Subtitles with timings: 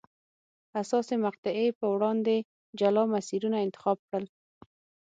[0.75, 2.35] حساسې مقطعې په وړاندې
[2.79, 4.25] جلا مسیرونه انتخاب کړل.